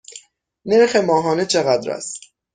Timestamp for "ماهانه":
0.95-1.45